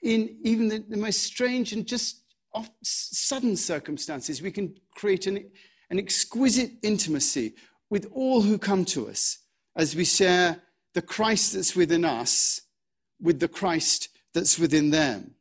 in 0.02 0.38
even 0.44 0.68
the, 0.68 0.80
the, 0.80 0.98
most 0.98 1.24
strange 1.24 1.74
and 1.74 1.86
just 1.86 2.24
off, 2.54 2.70
sudden 2.84 3.56
circumstances, 3.56 4.42
we 4.42 4.52
can 4.52 4.76
create 4.96 5.28
an, 5.28 5.50
an 5.90 6.00
exquisite 6.00 6.72
intimacy 6.84 7.54
with 7.90 8.10
all 8.14 8.42
who 8.42 8.58
come 8.58 8.86
to 8.86 9.08
us 9.10 9.40
as 9.76 9.96
we 9.96 10.06
share 10.06 10.62
the 11.00 11.06
Christ 11.06 11.54
that's 11.54 11.76
within 11.76 12.04
us 12.04 12.62
with 13.22 13.40
the 13.40 13.48
Christ 13.48 14.10
that's 14.34 14.60
within 14.60 14.90
them. 14.90 15.36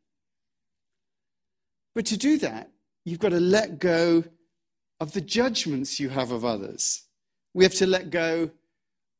But 1.94 2.06
to 2.06 2.16
do 2.16 2.38
that, 2.38 2.70
you've 3.04 3.18
got 3.18 3.30
to 3.30 3.40
let 3.40 3.78
go 3.78 4.24
of 5.00 5.12
the 5.12 5.20
judgments 5.20 5.98
you 5.98 6.10
have 6.10 6.30
of 6.30 6.44
others. 6.44 7.02
We 7.54 7.64
have 7.64 7.74
to 7.74 7.86
let 7.86 8.10
go 8.10 8.50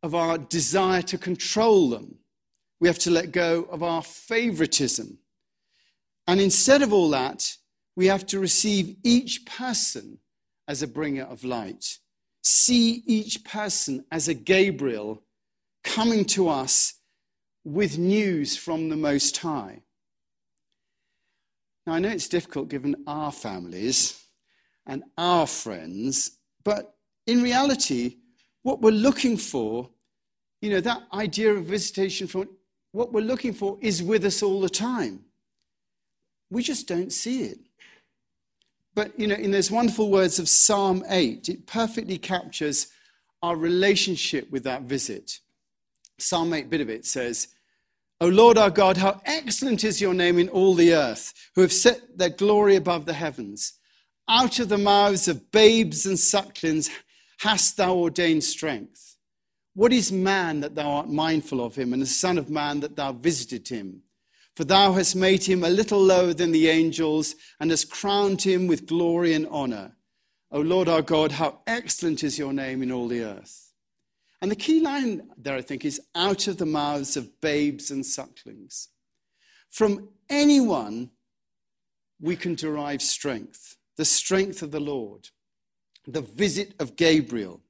of 0.03 0.15
our 0.15 0.39
desire 0.39 1.03
to 1.03 1.19
control 1.19 1.91
them 1.91 2.19
we 2.81 2.89
have 2.89 2.99
to 3.01 3.11
let 3.11 3.33
go 3.33 3.63
of 3.71 3.83
our 3.83 4.03
favoritism. 4.03 5.19
And 6.27 6.41
instead 6.41 6.83
of 6.83 6.93
all 6.93 7.11
that, 7.11 7.57
we 7.97 8.07
have 8.07 8.27
to 8.27 8.39
receive 8.39 8.97
each 9.03 9.45
person 9.47 10.19
as 10.69 10.83
a 10.83 10.87
bringer 10.87 11.25
of 11.25 11.43
light. 11.43 11.99
See 12.43 13.03
each 13.07 13.43
person 13.45 14.05
as 14.13 14.29
a 14.29 14.35
Gabriel 14.35 15.23
coming 15.89 16.23
to 16.23 16.51
us 16.51 16.95
with 17.65 17.99
news 17.99 18.57
from 18.57 18.91
the 18.91 18.97
Most 18.97 19.37
High. 19.39 19.81
Now, 21.87 21.95
I 21.95 21.99
know 21.99 22.11
it's 22.11 22.29
difficult 22.29 22.69
given 22.69 22.95
our 23.07 23.33
families 23.33 24.23
and 24.87 25.03
our 25.17 25.47
friends, 25.47 26.39
but 26.63 26.95
in 27.27 27.43
reality, 27.43 28.17
what 28.63 28.83
we're 28.83 28.91
looking 28.91 29.39
for, 29.39 29.89
you 30.61 30.69
know, 30.71 30.81
that 30.81 31.05
idea 31.15 31.55
of 31.55 31.65
visitation 31.65 32.27
from 32.27 32.51
what 32.93 33.15
we're 33.15 33.21
looking 33.23 33.55
for 33.55 33.79
is 33.81 34.03
with 34.03 34.27
us 34.27 34.43
all 34.43 34.61
the 34.61 34.69
time. 34.69 35.25
We 36.51 36.63
just 36.63 36.87
don't 36.87 37.13
see 37.13 37.45
it. 37.45 37.59
But, 38.95 39.19
you 39.19 39.27
know, 39.27 39.37
in 39.37 39.53
those 39.53 39.71
wonderful 39.71 40.11
words 40.11 40.39
of 40.39 40.49
Psalm 40.51 41.03
8, 41.09 41.49
it 41.49 41.67
perfectly 41.67 42.19
captures 42.19 42.89
our 43.43 43.57
relationship 43.57 44.51
with 44.51 44.65
that 44.65 44.83
visit. 44.83 45.41
Psalm 46.19 46.53
8, 46.53 46.69
bit 46.71 46.81
of 46.81 46.91
it 46.91 47.07
says, 47.07 47.49
O 48.21 48.27
Lord 48.27 48.59
our 48.59 48.71
God, 48.71 48.97
how 48.97 49.21
excellent 49.25 49.85
is 49.85 50.01
your 50.01 50.15
name 50.15 50.39
in 50.39 50.49
all 50.49 50.75
the 50.75 50.93
earth, 50.93 51.33
who 51.55 51.61
have 51.61 51.73
set 51.73 52.19
their 52.19 52.31
glory 52.31 52.77
above 52.77 53.07
the 53.07 53.13
heavens. 53.13 53.75
Out 54.29 54.59
of 54.59 54.69
the 54.69 54.79
mouths 54.79 55.29
of 55.29 55.51
babes 55.53 56.05
and 56.05 56.19
sucklings 56.19 56.91
hast 57.39 57.77
thou 57.77 57.95
ordained 57.95 58.45
strength 58.45 59.09
what 59.79 59.93
is 59.93 60.11
man 60.11 60.59
that 60.59 60.75
thou 60.75 60.91
art 60.91 61.09
mindful 61.09 61.65
of 61.65 61.77
him, 61.77 61.93
and 61.93 62.03
the 62.03 62.07
Son 62.07 62.37
of 62.37 62.51
Man 62.51 62.81
that 62.81 62.97
thou 62.97 63.13
visited 63.13 63.69
him? 63.69 64.03
For 64.57 64.65
thou 64.65 64.95
hast 64.95 65.15
made 65.15 65.45
him 65.45 65.63
a 65.63 65.71
little 65.71 66.03
lower 66.03 66.35
than 66.35 66.51
the 66.51 66.67
angels, 66.67 67.37
and 67.61 67.71
hast 67.71 67.89
crowned 67.89 68.43
him 68.43 68.67
with 68.67 68.89
glory 68.89 69.35
and 69.35 69.47
honor. 69.47 69.95
O 70.51 70.59
Lord 70.59 70.89
our 70.89 71.01
God, 71.01 71.31
how 71.31 71.61
excellent 71.65 72.25
is 72.25 72.41
your 72.41 72.53
name 72.53 72.83
in 72.83 72.91
all 72.91 73.07
the 73.07 73.23
earth. 73.23 73.68
And 74.41 74.51
the 74.51 74.57
key 74.57 74.81
line 74.81 75.29
there, 75.37 75.57
I 75.57 75.63
think, 75.63 75.85
is 75.85 76.01
out 76.15 76.47
of 76.47 76.59
the 76.59 76.67
mouths 76.67 77.17
of 77.17 77.41
babes 77.41 77.91
and 77.91 78.05
sucklings. 78.05 78.89
From 79.71 80.09
anyone, 80.31 81.11
we 82.21 82.37
can 82.37 82.55
derive 82.55 83.03
strength, 83.03 83.77
the 83.97 84.05
strength 84.05 84.63
of 84.63 84.71
the 84.71 84.81
Lord, 84.81 85.29
the 86.07 86.23
visit 86.23 86.75
of 86.79 86.97
Gabriel 86.97 87.61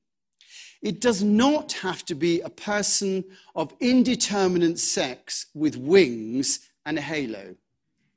it 0.80 1.00
does 1.00 1.22
not 1.22 1.72
have 1.72 2.04
to 2.06 2.14
be 2.14 2.40
a 2.40 2.50
person 2.50 3.25
of 3.54 3.75
indeterminate 3.80 4.78
sex 4.78 5.46
with 5.54 5.76
wings 5.76 6.60
and 6.87 6.98
a 6.98 7.00
halo 7.00 7.56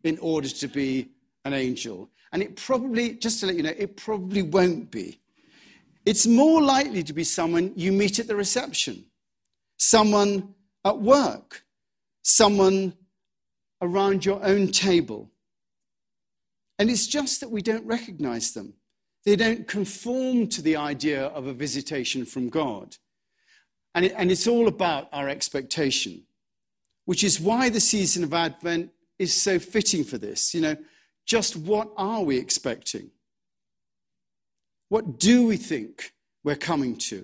in 0.03 0.17
order 0.19 0.47
to 0.47 0.67
be 0.67 1.09
an 1.45 1.53
angel. 1.53 2.09
And 2.31 2.41
it 2.43 2.55
probably, 2.55 3.13
just 3.13 3.39
to 3.39 3.47
let 3.47 3.55
you 3.55 3.63
know, 3.63 3.73
it 3.75 3.97
probably 3.97 4.43
won't 4.43 4.91
be. 4.91 5.20
It's 6.05 6.25
more 6.25 6.61
likely 6.61 7.03
to 7.03 7.13
be 7.13 7.23
someone 7.23 7.73
you 7.75 7.91
meet 7.91 8.19
at 8.19 8.27
the 8.27 8.35
reception, 8.35 9.05
someone 9.77 10.55
at 10.83 10.99
work, 10.99 11.63
someone 12.23 12.93
around 13.81 14.25
your 14.25 14.43
own 14.43 14.67
table. 14.69 15.31
And 16.79 16.89
it's 16.89 17.07
just 17.07 17.39
that 17.41 17.51
we 17.51 17.61
don't 17.61 17.85
recognize 17.85 18.53
them. 18.53 18.73
They 19.25 19.35
don't 19.35 19.67
conform 19.67 20.47
to 20.47 20.61
the 20.63 20.77
idea 20.77 21.25
of 21.27 21.45
a 21.45 21.53
visitation 21.53 22.25
from 22.25 22.49
God. 22.49 22.97
And, 23.93 24.05
it, 24.05 24.13
and 24.17 24.31
it's 24.31 24.47
all 24.47 24.67
about 24.67 25.09
our 25.11 25.29
expectation, 25.29 26.23
which 27.05 27.23
is 27.23 27.39
why 27.39 27.69
the 27.69 27.79
season 27.79 28.23
of 28.23 28.33
Advent 28.33 28.89
is 29.19 29.39
so 29.39 29.59
fitting 29.59 30.03
for 30.03 30.17
this. 30.17 30.55
You 30.55 30.61
know, 30.61 30.75
just 31.25 31.55
what 31.55 31.91
are 31.97 32.23
we 32.23 32.37
expecting? 32.37 33.11
What 34.91 35.19
do 35.19 35.47
we 35.47 35.55
think 35.55 36.11
we're 36.43 36.57
coming 36.57 36.97
to? 36.97 37.23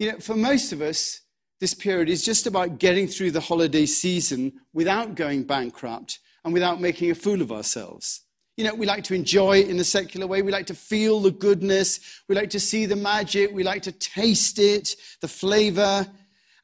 You 0.00 0.10
know, 0.10 0.18
for 0.18 0.34
most 0.34 0.72
of 0.72 0.82
us, 0.82 1.20
this 1.60 1.72
period 1.72 2.08
is 2.08 2.24
just 2.24 2.48
about 2.48 2.80
getting 2.80 3.06
through 3.06 3.30
the 3.30 3.38
holiday 3.38 3.86
season 3.86 4.54
without 4.72 5.14
going 5.14 5.44
bankrupt 5.44 6.18
and 6.44 6.52
without 6.52 6.80
making 6.80 7.12
a 7.12 7.14
fool 7.14 7.42
of 7.42 7.52
ourselves. 7.52 8.22
You 8.56 8.64
know, 8.64 8.74
we 8.74 8.86
like 8.86 9.04
to 9.04 9.14
enjoy 9.14 9.60
in 9.60 9.78
a 9.78 9.84
secular 9.84 10.26
way. 10.26 10.42
We 10.42 10.50
like 10.50 10.66
to 10.66 10.74
feel 10.74 11.20
the 11.20 11.30
goodness. 11.30 12.00
We 12.28 12.34
like 12.34 12.50
to 12.50 12.58
see 12.58 12.86
the 12.86 12.96
magic. 12.96 13.52
We 13.52 13.62
like 13.62 13.82
to 13.82 13.92
taste 13.92 14.58
it, 14.58 14.96
the 15.20 15.28
flavor. 15.28 16.08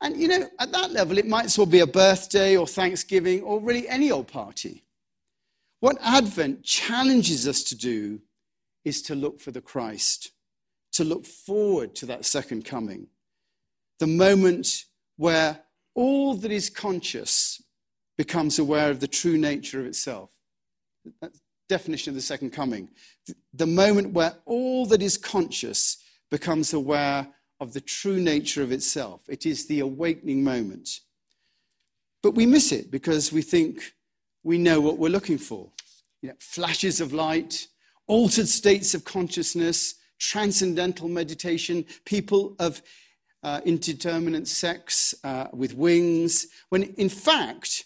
And, 0.00 0.16
you 0.16 0.26
know, 0.26 0.48
at 0.58 0.72
that 0.72 0.90
level, 0.90 1.18
it 1.18 1.28
might 1.28 1.44
as 1.44 1.56
well 1.56 1.66
be 1.66 1.78
a 1.78 1.86
birthday 1.86 2.56
or 2.56 2.66
Thanksgiving 2.66 3.42
or 3.42 3.60
really 3.60 3.88
any 3.88 4.10
old 4.10 4.26
party. 4.26 4.82
What 5.78 5.98
Advent 6.02 6.64
challenges 6.64 7.46
us 7.46 7.62
to 7.62 7.76
do 7.76 8.18
is 8.84 9.02
to 9.02 9.14
look 9.14 9.40
for 9.40 9.50
the 9.50 9.60
Christ, 9.60 10.32
to 10.92 11.04
look 11.04 11.26
forward 11.26 11.94
to 11.96 12.06
that 12.06 12.24
second 12.24 12.64
coming, 12.64 13.08
the 13.98 14.06
moment 14.06 14.84
where 15.16 15.60
all 15.94 16.34
that 16.34 16.50
is 16.50 16.68
conscious 16.68 17.62
becomes 18.16 18.58
aware 18.58 18.90
of 18.90 19.00
the 19.00 19.08
true 19.08 19.38
nature 19.38 19.80
of 19.80 19.86
itself. 19.86 20.30
That's 21.20 21.40
definition 21.68 22.10
of 22.10 22.14
the 22.14 22.20
second 22.20 22.50
coming. 22.50 22.88
The 23.52 23.66
moment 23.66 24.12
where 24.12 24.34
all 24.44 24.86
that 24.86 25.02
is 25.02 25.16
conscious 25.16 25.98
becomes 26.30 26.72
aware 26.72 27.28
of 27.60 27.72
the 27.72 27.80
true 27.80 28.20
nature 28.20 28.62
of 28.62 28.72
itself. 28.72 29.22
It 29.28 29.46
is 29.46 29.66
the 29.66 29.80
awakening 29.80 30.44
moment. 30.44 31.00
But 32.22 32.34
we 32.34 32.46
miss 32.46 32.72
it 32.72 32.90
because 32.90 33.32
we 33.32 33.42
think 33.42 33.94
we 34.42 34.58
know 34.58 34.80
what 34.80 34.98
we're 34.98 35.08
looking 35.08 35.38
for. 35.38 35.70
You 36.22 36.30
know, 36.30 36.34
flashes 36.38 37.00
of 37.00 37.12
light, 37.12 37.68
altered 38.06 38.48
states 38.48 38.94
of 38.94 39.04
consciousness, 39.04 39.96
transcendental 40.18 41.08
meditation, 41.08 41.84
people 42.04 42.56
of 42.58 42.82
uh, 43.42 43.60
indeterminate 43.64 44.48
sex 44.48 45.14
uh, 45.24 45.48
with 45.52 45.74
wings, 45.74 46.46
when 46.70 46.82
in 46.82 47.08
fact, 47.08 47.84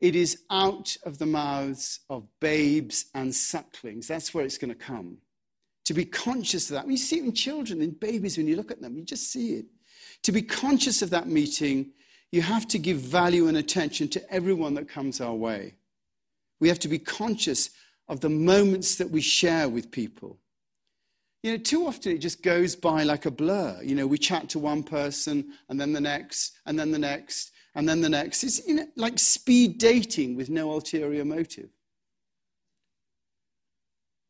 it 0.00 0.14
is 0.14 0.44
out 0.50 0.96
of 1.04 1.18
the 1.18 1.26
mouths 1.26 2.00
of 2.08 2.26
babes 2.40 3.06
and 3.14 3.34
sucklings. 3.34 4.06
That's 4.06 4.32
where 4.32 4.44
it's 4.44 4.58
going 4.58 4.70
to 4.70 4.76
come. 4.76 5.18
To 5.86 5.94
be 5.94 6.04
conscious 6.04 6.70
of 6.70 6.74
that. 6.74 6.84
When 6.84 6.92
you 6.92 6.98
see 6.98 7.18
it 7.18 7.24
in 7.24 7.32
children, 7.32 7.82
in 7.82 7.90
babies, 7.90 8.36
when 8.36 8.46
you 8.46 8.56
look 8.56 8.70
at 8.70 8.80
them, 8.80 8.96
you 8.96 9.02
just 9.02 9.32
see 9.32 9.54
it. 9.54 9.66
To 10.22 10.32
be 10.32 10.42
conscious 10.42 11.02
of 11.02 11.10
that 11.10 11.28
meeting, 11.28 11.92
you 12.30 12.42
have 12.42 12.68
to 12.68 12.78
give 12.78 12.98
value 12.98 13.48
and 13.48 13.56
attention 13.56 14.08
to 14.08 14.32
everyone 14.32 14.74
that 14.74 14.88
comes 14.88 15.20
our 15.20 15.34
way. 15.34 15.74
We 16.60 16.68
have 16.68 16.78
to 16.80 16.88
be 16.88 16.98
conscious 16.98 17.70
of 18.08 18.20
the 18.20 18.28
moments 18.28 18.96
that 18.96 19.10
we 19.10 19.20
share 19.20 19.68
with 19.68 19.90
people. 19.90 20.38
You 21.42 21.52
know, 21.52 21.58
too 21.58 21.86
often 21.86 22.12
it 22.12 22.18
just 22.18 22.42
goes 22.42 22.74
by 22.74 23.04
like 23.04 23.26
a 23.26 23.30
blur. 23.30 23.80
You 23.82 23.94
know, 23.94 24.06
we 24.06 24.18
chat 24.18 24.48
to 24.50 24.58
one 24.58 24.82
person 24.82 25.52
and 25.68 25.80
then 25.80 25.92
the 25.92 26.00
next 26.00 26.56
and 26.66 26.78
then 26.78 26.90
the 26.90 26.98
next 26.98 27.52
and 27.74 27.88
then 27.88 28.00
the 28.00 28.08
next. 28.08 28.42
It's 28.42 28.66
you 28.66 28.74
know, 28.74 28.86
like 28.96 29.18
speed 29.18 29.78
dating 29.78 30.36
with 30.36 30.50
no 30.50 30.72
ulterior 30.72 31.24
motive. 31.24 31.70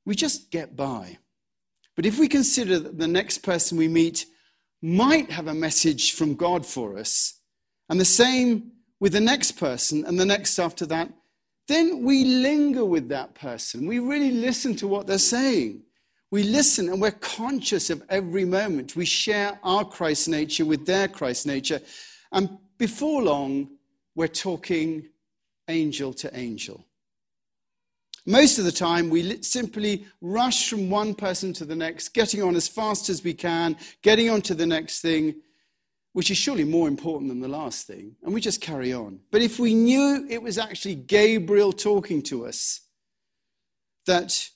We 0.04 0.14
just 0.14 0.50
get 0.50 0.76
by. 0.76 1.18
But 1.96 2.06
if 2.06 2.18
we 2.18 2.28
consider 2.28 2.78
that 2.78 2.98
the 2.98 3.08
next 3.08 3.38
person 3.38 3.76
we 3.78 3.88
meet 3.88 4.26
might 4.80 5.30
have 5.30 5.48
a 5.48 5.54
message 5.54 6.12
from 6.12 6.34
God 6.34 6.64
for 6.64 6.96
us, 6.96 7.40
and 7.88 7.98
the 7.98 8.04
same 8.04 8.72
with 9.00 9.12
the 9.12 9.20
next 9.20 9.52
person 9.52 10.04
and 10.04 10.18
the 10.18 10.24
next 10.24 10.58
after 10.58 10.86
that, 10.86 11.10
then 11.68 12.02
we 12.02 12.24
linger 12.24 12.84
with 12.84 13.08
that 13.10 13.34
person. 13.34 13.86
We 13.86 13.98
really 13.98 14.30
listen 14.30 14.74
to 14.76 14.88
what 14.88 15.06
they're 15.06 15.18
saying. 15.18 15.82
We 16.30 16.42
listen 16.42 16.88
and 16.88 17.00
we're 17.00 17.10
conscious 17.12 17.90
of 17.90 18.02
every 18.08 18.44
moment. 18.44 18.96
We 18.96 19.04
share 19.04 19.58
our 19.62 19.84
Christ 19.84 20.28
nature 20.28 20.64
with 20.64 20.84
their 20.86 21.08
Christ 21.08 21.46
nature. 21.46 21.80
And 22.32 22.58
before 22.78 23.22
long, 23.22 23.70
we're 24.14 24.28
talking 24.28 25.08
angel 25.68 26.12
to 26.14 26.36
angel. 26.36 26.84
Most 28.26 28.58
of 28.58 28.64
the 28.64 28.72
time, 28.72 29.08
we 29.08 29.42
simply 29.42 30.04
rush 30.20 30.68
from 30.68 30.90
one 30.90 31.14
person 31.14 31.52
to 31.54 31.64
the 31.64 31.76
next, 31.76 32.10
getting 32.10 32.42
on 32.42 32.56
as 32.56 32.68
fast 32.68 33.08
as 33.08 33.24
we 33.24 33.32
can, 33.32 33.76
getting 34.02 34.28
on 34.28 34.42
to 34.42 34.54
the 34.54 34.66
next 34.66 35.00
thing, 35.00 35.36
which 36.12 36.30
is 36.30 36.36
surely 36.36 36.64
more 36.64 36.88
important 36.88 37.28
than 37.28 37.40
the 37.40 37.48
last 37.48 37.86
thing, 37.86 38.16
and 38.22 38.32
we 38.32 38.40
just 38.40 38.60
carry 38.60 38.92
on. 38.92 39.20
But 39.30 39.42
if 39.42 39.58
we 39.58 39.74
knew 39.74 40.26
it 40.28 40.42
was 40.42 40.58
actually 40.58 40.94
Gabriel 40.94 41.72
talking 41.72 42.22
to 42.22 42.46
us, 42.46 42.80
that 44.06 44.48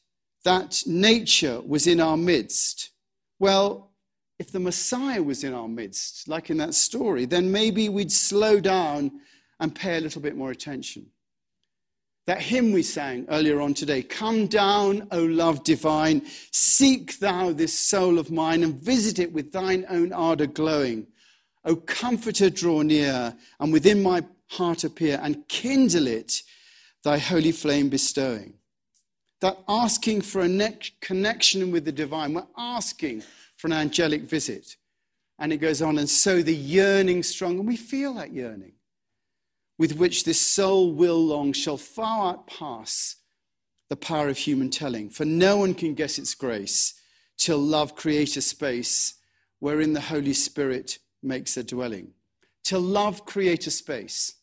that 0.45 0.83
nature 0.87 1.61
was 1.61 1.87
in 1.87 2.01
our 2.01 2.17
midst, 2.17 2.91
well, 3.38 3.93
if 4.38 4.51
the 4.51 4.61
Messiah 4.61 5.23
was 5.23 5.45
in 5.45 5.55
our 5.55 5.69
midst, 5.69 6.27
like 6.27 6.51
in 6.51 6.57
that 6.57 6.75
story, 6.75 7.27
then 7.27 7.53
maybe 7.53 7.88
we'd 7.88 8.11
slow 8.11 8.59
down 8.59 9.12
and 9.61 9.75
pay 9.75 9.99
a 9.99 10.01
little 10.01 10.21
bit 10.21 10.37
more 10.37 10.51
attention. 10.51 11.07
That 12.27 12.41
hymn 12.41 12.73
we 12.73 12.83
sang 12.83 13.27
earlier 13.29 13.61
on 13.61 13.75
today, 13.75 14.03
Come 14.03 14.47
down, 14.47 15.09
O 15.11 15.23
love 15.23 15.65
divine, 15.65 16.23
seek 16.51 17.19
thou 17.19 17.53
this 17.53 17.79
soul 17.79 18.19
of 18.19 18.31
mine 18.31 18.62
and 18.62 18.75
visit 18.75 19.19
it 19.19 19.33
with 19.33 19.53
thine 19.53 19.85
own 19.88 20.12
ardor 20.12 20.47
glowing. 20.47 21.07
O 21.64 21.77
comforter, 21.77 22.51
draw 22.51 22.83
near 22.83 23.37
and 23.61 23.72
within 23.72 24.03
my 24.03 24.25
heart 24.51 24.85
appear 24.85 25.20
and 25.22 25.46
kindle 25.48 26.07
it, 26.07 26.42
thy 27.05 27.18
holy 27.18 27.53
flame 27.53 27.88
bestowing. 27.88 28.55
That 29.40 29.59
asking 29.68 30.22
for 30.22 30.42
a 30.42 30.72
connection 31.01 31.72
with 31.72 31.85
the 31.85 31.92
divine, 31.92 32.35
we're 32.35 32.46
asking 32.57 33.22
for 33.57 33.66
an 33.66 33.72
angelic 33.72 34.22
visit. 34.22 34.77
And 35.38 35.53
it 35.53 35.57
goes 35.57 35.83
on, 35.83 35.98
and 35.98 36.09
so 36.09 36.42
the 36.42 36.55
yearning 36.55 37.22
strong, 37.22 37.59
and 37.59 37.66
we 37.66 37.77
feel 37.77 38.14
that 38.14 38.33
yearning, 38.33 38.75
with 39.79 39.96
which 39.96 40.25
this 40.25 40.40
soul 40.40 40.92
will 40.92 41.25
long 41.25 41.53
shall 41.53 41.77
far 41.77 42.35
outpass 42.37 43.16
the 43.88 43.96
power 43.96 44.29
of 44.29 44.38
human 44.38 44.70
telling. 44.70 45.11
For 45.11 45.25
no 45.25 45.57
one 45.57 45.75
can 45.75 45.94
guess 45.94 46.18
its 46.18 46.35
grace 46.35 46.94
till 47.37 47.59
love 47.59 47.96
create 47.96 48.37
a 48.37 48.40
space 48.40 49.14
wherein 49.59 49.92
the 49.92 50.01
Holy 50.01 50.35
Spirit 50.35 50.98
makes 51.22 51.56
a 51.56 51.62
dwelling. 51.64 52.12
To 52.64 52.78
love 52.78 53.24
create 53.24 53.66
a 53.66 53.70
space. 53.70 54.35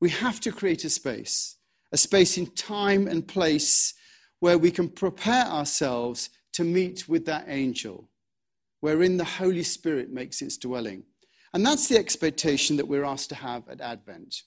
We 0.00 0.10
have 0.10 0.40
to 0.40 0.52
create 0.52 0.84
a 0.84 0.90
space, 0.90 1.56
a 1.92 1.96
space 1.96 2.38
in 2.38 2.46
time 2.48 3.06
and 3.06 3.26
place 3.26 3.94
where 4.40 4.58
we 4.58 4.70
can 4.70 4.88
prepare 4.88 5.44
ourselves 5.46 6.30
to 6.52 6.64
meet 6.64 7.08
with 7.08 7.26
that 7.26 7.44
angel 7.48 8.08
wherein 8.80 9.16
the 9.16 9.24
Holy 9.24 9.62
Spirit 9.62 10.10
makes 10.10 10.40
its 10.42 10.56
dwelling. 10.56 11.02
And 11.52 11.64
that's 11.64 11.88
the 11.88 11.96
expectation 11.98 12.76
that 12.76 12.86
we're 12.86 13.04
asked 13.04 13.30
to 13.30 13.34
have 13.34 13.68
at 13.68 13.80
Advent. 13.80 14.42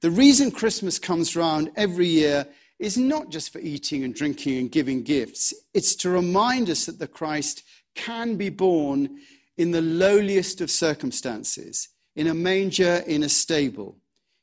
The 0.00 0.10
reason 0.10 0.50
Christmas 0.50 0.98
comes 0.98 1.34
round 1.34 1.70
every 1.76 2.06
year 2.06 2.46
is 2.78 2.98
not 2.98 3.30
just 3.30 3.52
for 3.52 3.58
eating 3.58 4.04
and 4.04 4.14
drinking 4.14 4.58
and 4.58 4.70
giving 4.70 5.02
gifts, 5.02 5.54
it's 5.72 5.96
to 5.96 6.10
remind 6.10 6.68
us 6.68 6.84
that 6.86 6.98
the 6.98 7.08
Christ 7.08 7.62
can 7.94 8.36
be 8.36 8.50
born 8.50 9.18
in 9.56 9.70
the 9.70 9.82
lowliest 9.82 10.60
of 10.60 10.70
circumstances 10.70 11.88
in 12.14 12.26
a 12.26 12.34
manger, 12.34 13.02
in 13.06 13.22
a 13.22 13.28
stable, 13.28 13.98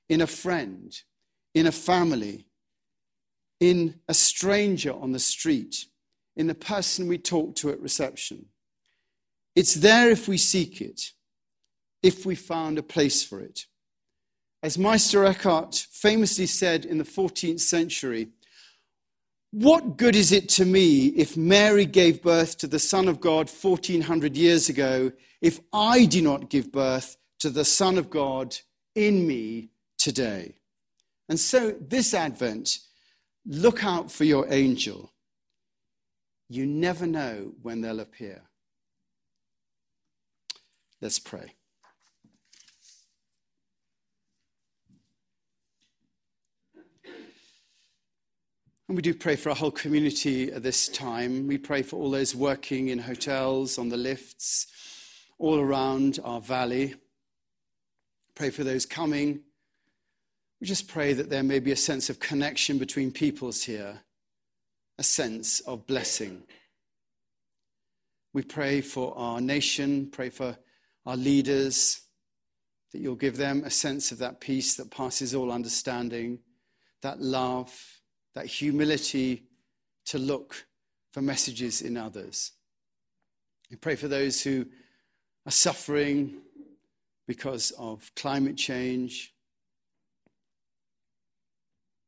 in 0.08 0.22
a 0.22 0.28
friend, 0.28 1.02
in 1.54 1.68
a 1.68 1.72
family, 1.72 2.46
in 3.60 4.00
a 4.08 4.14
stranger 4.14 4.94
on 4.94 5.12
the 5.12 5.20
street, 5.20 5.86
in 6.36 6.48
the 6.48 6.56
person 6.56 7.08
we 7.08 7.18
talk 7.18 7.56
to 7.56 7.70
at 7.70 7.80
reception. 7.80 8.46
It's 9.56 9.76
there 9.76 10.10
if 10.10 10.28
we 10.28 10.38
seek 10.38 10.82
it, 10.82 11.12
if 12.02 12.26
we 12.26 12.36
found 12.36 12.78
a 12.78 12.84
place 12.84 13.24
for 13.24 13.40
it. 13.40 13.66
As 14.62 14.78
Meister 14.78 15.26
Eckhart 15.26 15.88
famously 15.92 16.46
said 16.46 16.86
in 16.86 16.98
the 16.98 17.04
14th 17.04 17.60
century, 17.60 18.30
what 19.54 19.98
good 19.98 20.16
is 20.16 20.32
it 20.32 20.50
to 20.50 20.66
me 20.66 21.10
if 21.10 21.38
Mary 21.38 21.86
gave 21.86 22.24
birth 22.24 22.58
to 22.58 22.66
the 22.66 22.80
Son 22.80 23.08
of 23.08 23.22
God 23.22 23.52
1400 23.52 24.36
years 24.36 24.68
ago 24.68 25.12
if 25.42 25.60
I 25.72 26.06
do 26.06 26.24
not 26.24 26.50
give 26.50 26.72
birth 26.72 27.18
to 27.38 27.52
the 27.52 27.64
Son 27.64 28.00
of 28.00 28.10
God 28.10 28.58
in 28.96 29.28
me 29.28 29.70
today? 30.00 30.56
And 31.30 31.40
so, 31.40 31.76
this 31.80 32.16
Advent, 32.16 32.80
look 33.46 33.84
out 33.84 34.12
for 34.12 34.24
your 34.24 34.52
angel. 34.52 35.12
You 36.50 36.66
never 36.66 37.06
know 37.06 37.54
when 37.62 37.82
they'll 37.82 38.00
appear. 38.00 38.42
Let's 41.00 41.20
pray. 41.20 41.54
And 48.88 48.98
we 48.98 49.02
do 49.02 49.14
pray 49.14 49.38
for 49.38 49.50
our 49.50 49.56
whole 49.56 49.72
community 49.72 50.52
at 50.52 50.64
this 50.64 50.90
time. 50.90 51.48
We 51.48 51.58
pray 51.58 51.84
for 51.84 51.96
all 51.96 52.12
those 52.12 52.36
working 52.36 52.90
in 52.90 53.00
hotels, 53.00 53.78
on 53.78 53.90
the 53.90 53.98
lifts, 53.98 54.68
all 55.40 55.60
around 55.60 56.20
our 56.24 56.42
valley. 56.42 56.96
Pray 58.36 58.50
for 58.50 58.64
those 58.66 58.86
coming. 58.86 59.42
We 60.60 60.68
just 60.68 60.88
pray 60.88 61.14
that 61.14 61.30
there 61.30 61.44
may 61.44 61.60
be 61.60 61.72
a 61.72 61.78
sense 61.78 62.10
of 62.10 62.20
connection 62.20 62.78
between 62.78 63.12
peoples 63.12 63.64
here, 63.64 64.02
a 64.98 65.04
sense 65.04 65.62
of 65.62 65.88
blessing. 65.88 66.44
We 68.34 68.44
pray 68.44 68.82
for 68.82 69.18
our 69.18 69.40
nation, 69.40 70.10
pray 70.12 70.30
for 70.30 70.58
our 71.06 71.16
leaders, 71.16 72.02
that 72.92 73.00
you'll 73.00 73.16
give 73.16 73.38
them 73.38 73.64
a 73.64 73.70
sense 73.70 74.12
of 74.12 74.18
that 74.20 74.42
peace 74.42 74.76
that 74.76 74.92
passes 74.92 75.34
all 75.34 75.52
understanding, 75.52 76.40
that 77.02 77.22
love, 77.22 77.93
that 78.36 78.46
humility 78.46 79.44
to 80.06 80.18
look 80.18 80.66
for 81.12 81.22
messages 81.22 81.82
in 81.82 81.98
others. 81.98 82.52
We 83.70 83.78
pray 83.78 83.96
for 83.96 84.08
those 84.08 84.42
who 84.42 84.66
are 85.46 85.52
suffering 85.52 86.42
because 87.28 87.72
of 87.72 88.12
climate 88.16 88.58
change. 88.58 89.34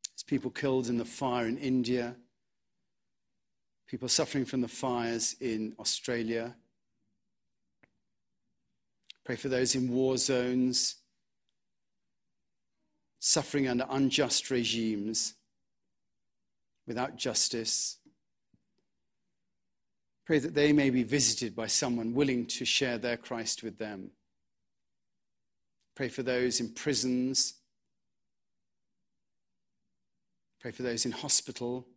There's 0.10 0.24
people 0.24 0.52
killed 0.52 0.88
in 0.90 0.98
the 0.98 1.06
fire 1.06 1.48
in 1.48 1.58
India, 1.58 2.16
people 3.88 4.10
suffering 4.10 4.46
from 4.46 4.62
the 4.62 4.68
fires 4.68 5.36
in 5.40 5.74
Australia. 5.80 6.56
Pray 9.24 9.36
for 9.36 9.50
those 9.50 9.76
in 9.76 9.92
war 9.92 10.18
zones, 10.18 10.96
suffering 13.20 13.68
under 13.68 13.86
unjust 13.90 14.52
regimes, 14.52 15.34
without 16.88 17.18
justice. 17.18 17.98
Pray 20.26 20.40
that 20.40 20.56
they 20.56 20.74
may 20.74 20.90
be 20.90 21.04
visited 21.04 21.56
by 21.56 21.68
someone 21.68 22.14
willing 22.14 22.46
to 22.48 22.66
share 22.66 22.98
their 22.98 23.18
Christ 23.18 23.64
with 23.64 23.78
them. 23.78 24.12
Pray 25.96 26.10
for 26.10 26.24
those 26.24 26.60
in 26.60 26.74
prisons. 26.74 27.54
Pray 30.60 30.72
for 30.72 30.84
those 30.84 31.06
in 31.06 31.12
hospital. 31.12 31.88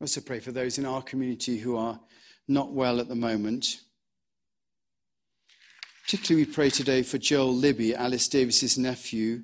Also, 0.00 0.20
pray 0.20 0.38
for 0.38 0.52
those 0.52 0.76
in 0.76 0.84
our 0.84 1.00
community 1.00 1.56
who 1.56 1.78
are 1.78 1.98
not 2.46 2.72
well 2.74 3.00
at 3.00 3.08
the 3.08 3.14
moment. 3.14 3.80
Particularly, 6.04 6.44
we 6.44 6.52
pray 6.52 6.68
today 6.68 7.02
for 7.02 7.16
Joel 7.16 7.54
Libby, 7.54 7.94
Alice 7.94 8.28
Davis's 8.28 8.76
nephew, 8.76 9.42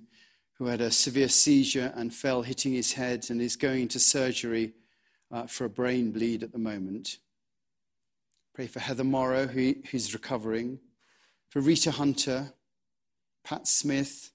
who 0.59 0.67
had 0.67 0.83
a 0.83 0.91
severe 0.91 1.31
seizure 1.31 1.91
and 1.97 2.13
fell 2.13 2.43
hitting 2.43 2.75
his 2.75 2.93
head 2.93 3.25
and 3.31 3.41
is 3.41 3.57
going 3.57 3.81
into 3.81 3.99
surgery 3.99 4.75
uh, 5.33 5.47
for 5.47 5.65
a 5.65 5.71
brain 5.71 6.13
bleed 6.13 6.43
at 6.43 6.53
the 6.53 6.59
moment. 6.59 7.17
Pray 8.55 8.67
for 8.67 8.79
Heather 8.79 9.05
Morrow, 9.05 9.47
who, 9.47 9.75
who's 9.91 10.13
recovering, 10.13 10.79
for 11.49 11.63
Rita 11.63 11.93
Hunter, 11.93 12.53
Pat 13.43 13.67
Smith, 13.67 14.31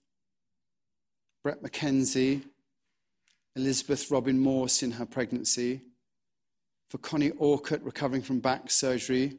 Brett 1.43 1.61
McKenzie, 1.61 2.41
Elizabeth 3.55 4.09
Robin 4.09 4.39
Morse 4.39 4.81
in 4.81 4.89
her 4.89 5.05
pregnancy, 5.05 5.81
for 6.89 6.97
Connie 6.97 7.33
Orcutt 7.37 7.83
recovering 7.83 8.23
from 8.23 8.39
back 8.39 8.71
surgery, 8.71 9.37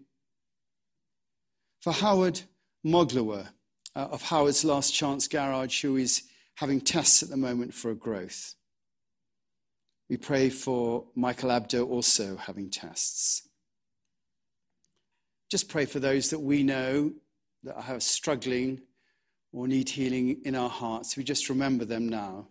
for 1.80 1.92
Howard 1.92 2.42
Moglower 2.86 3.48
uh, 3.96 4.08
of 4.12 4.22
Howard's 4.22 4.64
Last 4.64 4.94
Chance 4.94 5.26
Garage, 5.26 5.82
who 5.82 5.96
is 5.96 6.22
having 6.54 6.80
tests 6.80 7.20
at 7.20 7.28
the 7.28 7.36
moment 7.36 7.74
for 7.74 7.90
a 7.90 7.96
growth. 7.96 8.54
We 10.08 10.16
pray 10.16 10.50
for 10.50 11.06
Michael 11.16 11.50
Abdo 11.50 11.84
also 11.88 12.36
having 12.36 12.70
tests. 12.70 13.48
Just 15.50 15.68
pray 15.68 15.84
for 15.84 15.98
those 15.98 16.30
that 16.30 16.38
we 16.38 16.62
know 16.62 17.12
that 17.64 17.74
are 17.74 17.98
struggling 17.98 18.82
or 19.52 19.66
need 19.66 19.88
healing 19.88 20.42
in 20.44 20.54
our 20.54 20.70
hearts. 20.70 21.16
We 21.16 21.24
just 21.24 21.48
remember 21.48 21.84
them 21.84 22.08
now. 22.08 22.50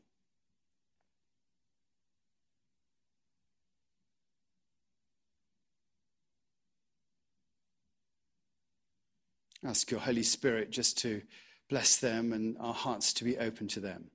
Ask 9.66 9.90
your 9.90 10.00
Holy 10.00 10.24
Spirit 10.24 10.70
just 10.70 10.98
to 11.00 11.22
bless 11.70 11.98
them 11.98 12.34
and 12.34 12.56
our 12.60 12.74
hearts 12.74 13.14
to 13.14 13.24
be 13.24 13.38
open 13.38 13.68
to 13.70 13.80
them. 13.80 14.06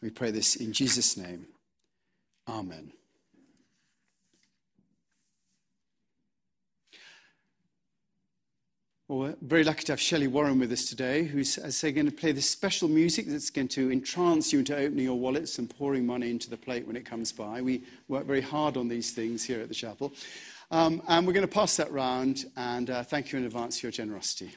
We 0.00 0.10
pray 0.10 0.30
this 0.30 0.56
in 0.56 0.72
Jesus' 0.72 1.16
name. 1.16 1.46
Amen. 2.48 2.92
Well, 9.08 9.18
we're 9.18 9.36
very 9.42 9.64
lucky 9.64 9.84
to 9.84 9.92
have 9.92 10.00
Shelley 10.00 10.28
Warren 10.28 10.58
with 10.58 10.72
us 10.72 10.86
today, 10.86 11.24
who's, 11.24 11.58
as 11.58 11.82
going 11.82 12.06
to 12.06 12.12
play 12.12 12.32
this 12.32 12.48
special 12.48 12.88
music 12.88 13.26
that's 13.26 13.50
going 13.50 13.68
to 13.68 13.90
entrance 13.90 14.52
you 14.52 14.60
into 14.60 14.76
opening 14.76 15.04
your 15.04 15.18
wallets 15.18 15.58
and 15.58 15.68
pouring 15.68 16.06
money 16.06 16.30
into 16.30 16.48
the 16.48 16.56
plate 16.56 16.86
when 16.86 16.96
it 16.96 17.04
comes 17.04 17.32
by. 17.32 17.60
We 17.60 17.82
work 18.08 18.24
very 18.24 18.40
hard 18.40 18.76
on 18.76 18.88
these 18.88 19.10
things 19.10 19.44
here 19.44 19.60
at 19.60 19.68
the 19.68 19.74
chapel. 19.74 20.12
Um, 20.70 21.02
and 21.08 21.26
we're 21.26 21.32
going 21.32 21.46
to 21.46 21.52
pass 21.52 21.76
that 21.76 21.92
round, 21.92 22.46
and 22.56 22.90
uh, 22.90 23.02
thank 23.02 23.32
you 23.32 23.38
in 23.38 23.44
advance 23.44 23.78
for 23.80 23.86
your 23.86 23.92
generosity. 23.92 24.52